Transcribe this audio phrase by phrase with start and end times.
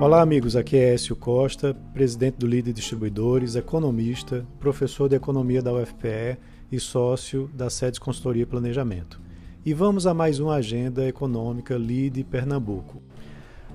[0.00, 0.56] Olá, amigos.
[0.56, 6.38] Aqui é Écio Costa, presidente do Líder Distribuidores, economista, professor de economia da UFPE
[6.72, 9.20] e sócio da SEDES Consultoria e Planejamento.
[9.62, 13.02] E vamos a mais uma agenda econômica Lide Pernambuco.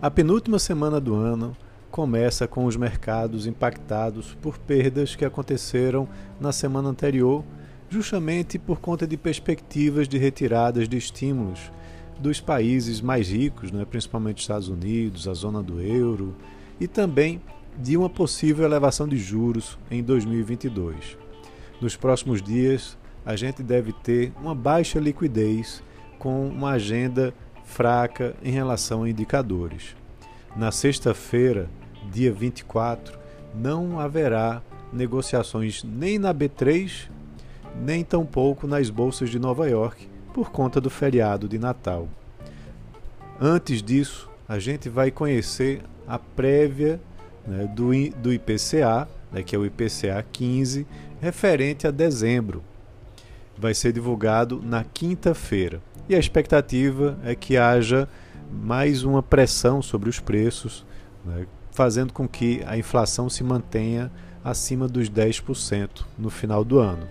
[0.01, 1.55] A penúltima semana do ano
[1.91, 7.43] começa com os mercados impactados por perdas que aconteceram na semana anterior,
[7.87, 11.71] justamente por conta de perspectivas de retiradas de estímulos
[12.19, 16.35] dos países mais ricos, né, principalmente Estados Unidos, a zona do euro,
[16.79, 17.41] e também
[17.77, 21.17] de uma possível elevação de juros em 2022.
[21.81, 25.83] Nos próximos dias, a gente deve ter uma baixa liquidez
[26.17, 29.95] com uma agenda fraca em relação a indicadores.
[30.55, 31.69] Na sexta-feira,
[32.11, 33.17] dia 24,
[33.53, 34.61] não haverá
[34.93, 37.09] negociações nem na B3,
[37.75, 42.09] nem tampouco nas bolsas de Nova York, por conta do feriado de Natal.
[43.39, 46.99] Antes disso, a gente vai conhecer a prévia
[47.47, 47.91] né, do,
[48.21, 50.85] do IPCA, né, que é o IPCA 15,
[51.21, 52.61] referente a dezembro.
[53.57, 55.81] Vai ser divulgado na quinta-feira.
[56.09, 58.05] E a expectativa é que haja
[58.51, 60.85] mais uma pressão sobre os preços,
[61.23, 64.11] né, fazendo com que a inflação se mantenha
[64.43, 67.07] acima dos 10% no final do ano.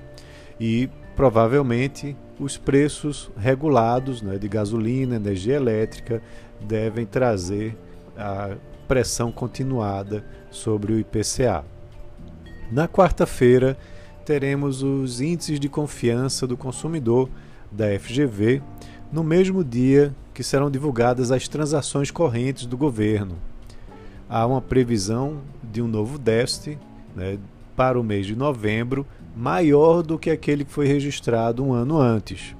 [0.60, 6.22] E provavelmente os preços regulados né, de gasolina, energia elétrica,
[6.60, 7.76] devem trazer
[8.16, 8.56] a
[8.88, 11.64] pressão continuada sobre o IPCA.
[12.70, 13.76] Na quarta-feira,
[14.24, 17.28] teremos os índices de confiança do consumidor
[17.70, 18.62] da FGV,
[19.12, 23.36] no mesmo dia que serão divulgadas as transações correntes do governo.
[24.28, 26.78] Há uma previsão de um novo déficit
[27.14, 27.38] né,
[27.76, 32.54] para o mês de novembro maior do que aquele que foi registrado um ano antes.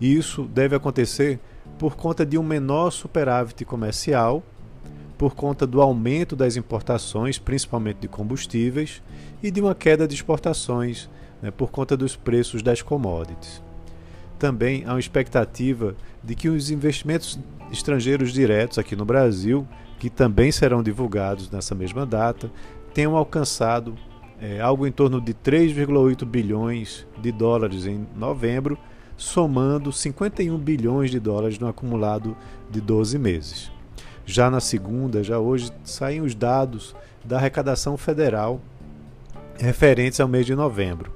[0.00, 1.40] E isso deve acontecer
[1.78, 4.42] por conta de um menor superávit comercial,
[5.18, 9.02] por conta do aumento das importações, principalmente de combustíveis,
[9.42, 11.08] e de uma queda de exportações
[11.40, 13.62] né, por conta dos preços das commodities.
[14.38, 17.38] Também há uma expectativa de que os investimentos
[17.70, 19.66] estrangeiros diretos aqui no Brasil,
[19.98, 22.50] que também serão divulgados nessa mesma data,
[22.92, 23.94] tenham alcançado
[24.42, 28.76] é, algo em torno de 3,8 bilhões de dólares em novembro,
[29.16, 32.36] somando 51 bilhões de dólares no acumulado
[32.68, 33.70] de 12 meses.
[34.26, 36.92] Já na segunda, já hoje, saem os dados
[37.24, 38.60] da arrecadação federal
[39.56, 41.12] referentes ao mês de novembro.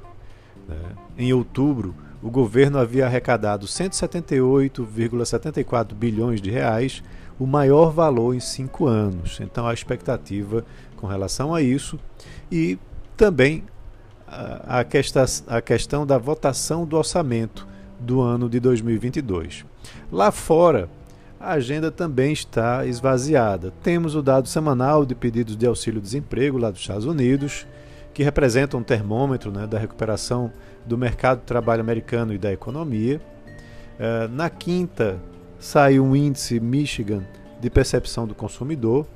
[0.68, 0.76] Né?
[1.18, 7.02] Em outubro, o governo havia arrecadado 178,74 bilhões de reais,
[7.40, 9.40] o maior valor em cinco anos.
[9.40, 10.64] Então, a expectativa
[10.96, 11.98] com relação a isso
[12.50, 12.78] e
[13.16, 13.64] também
[14.26, 17.66] a, questão, a questão da votação do orçamento
[17.98, 19.64] do ano de 2022.
[20.10, 20.88] Lá fora,
[21.38, 23.72] a agenda também está esvaziada.
[23.82, 27.66] Temos o dado semanal de pedidos de auxílio-desemprego lá dos Estados Unidos,
[28.12, 30.50] que representa um termômetro né, da recuperação
[30.84, 33.20] do mercado de trabalho americano e da economia.
[33.98, 35.18] Uh, na quinta,
[35.58, 37.24] sai um índice Michigan
[37.60, 39.06] de percepção do consumidor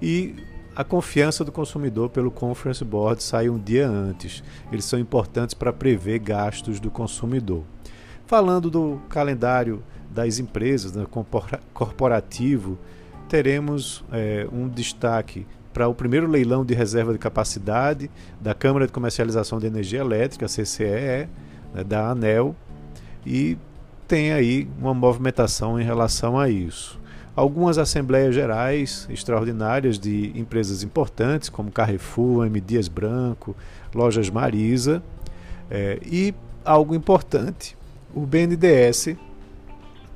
[0.00, 0.34] e
[0.74, 4.42] a confiança do consumidor pelo Conference Board sai um dia antes.
[4.70, 7.62] Eles são importantes para prever gastos do consumidor.
[8.26, 11.06] Falando do calendário das empresas, né,
[11.74, 12.78] corporativo,
[13.28, 18.10] teremos é, um destaque para o primeiro leilão de reserva de capacidade
[18.40, 21.28] da Câmara de Comercialização de Energia Elétrica, CCEE,
[21.74, 22.54] né, da ANEL,
[23.24, 23.58] e
[24.08, 27.01] tem aí uma movimentação em relação a isso
[27.34, 32.60] algumas assembleias gerais extraordinárias de empresas importantes, como Carrefour, M.
[32.60, 33.56] Dias Branco,
[33.94, 35.02] Lojas Marisa,
[35.70, 36.34] é, e
[36.64, 37.76] algo importante,
[38.14, 39.16] o BNDES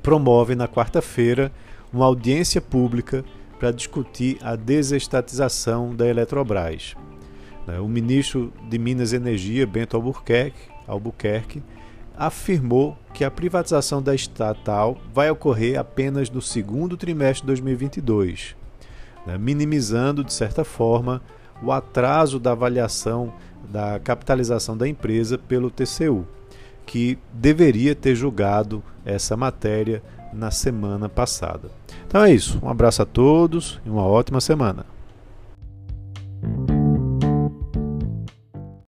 [0.03, 1.51] promove na quarta-feira
[1.91, 3.25] uma audiência pública
[3.59, 6.95] para discutir a desestatização da Eletrobras.
[7.65, 11.63] Né, o ministro de Minas e Energia, Bento Albuquerque, Albuquerque
[12.17, 18.55] afirmou que a privatização da estatal vai ocorrer apenas no segundo trimestre de 2022,
[19.25, 21.21] né, minimizando, de certa forma,
[21.61, 23.33] o atraso da avaliação
[23.69, 26.25] da capitalização da empresa pelo TCU,
[26.85, 30.01] que deveria ter julgado essa matéria
[30.33, 31.69] na semana passada.
[32.07, 32.59] Então é isso.
[32.63, 34.85] Um abraço a todos e uma ótima semana.